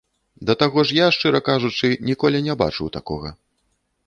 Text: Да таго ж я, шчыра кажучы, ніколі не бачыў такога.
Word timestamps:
Да 0.49 0.53
таго 0.61 0.85
ж 0.91 0.97
я, 0.99 1.07
шчыра 1.17 1.41
кажучы, 1.49 1.93
ніколі 2.09 2.45
не 2.49 2.57
бачыў 2.63 2.91
такога. 2.97 3.29